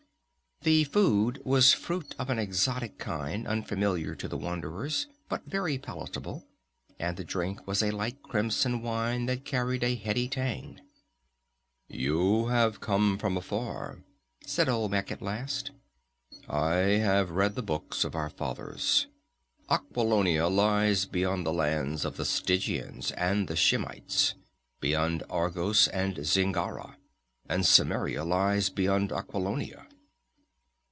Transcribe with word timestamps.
The 0.63 0.83
food 0.83 1.41
was 1.43 1.73
fruit 1.73 2.13
of 2.19 2.29
an 2.29 2.37
exotic 2.37 2.99
kind 2.99 3.47
unfamiliar 3.47 4.13
to 4.13 4.27
the 4.27 4.37
wanderers, 4.37 5.07
but 5.27 5.43
very 5.47 5.79
palatable, 5.79 6.45
and 6.99 7.17
the 7.17 7.23
drink 7.23 7.65
was 7.65 7.81
a 7.81 7.89
light 7.89 8.21
crimson 8.21 8.83
wine 8.83 9.25
that 9.25 9.43
carried 9.43 9.83
a 9.83 9.95
heady 9.95 10.29
tang. 10.29 10.79
"You 11.87 12.45
have 12.49 12.79
come 12.79 13.17
from 13.17 13.37
afar," 13.37 14.03
said 14.45 14.69
Olmec 14.69 15.11
at 15.11 15.23
last. 15.23 15.71
"I 16.47 16.75
have 16.75 17.31
read 17.31 17.55
the 17.55 17.63
books 17.63 18.03
of 18.03 18.13
our 18.13 18.29
fathers. 18.29 19.07
Aquilonia 19.67 20.47
lies 20.47 21.05
beyond 21.05 21.43
the 21.43 21.53
lands 21.53 22.05
of 22.05 22.17
the 22.17 22.23
Stygians 22.25 23.09
and 23.13 23.47
the 23.47 23.55
Shemites, 23.55 24.35
beyond 24.79 25.23
Argos 25.27 25.87
and 25.87 26.17
Zingara; 26.23 26.97
and 27.49 27.63
Cimmeria 27.65 28.23
lies 28.23 28.69
beyond 28.69 29.11
Aquilonia." 29.11 29.87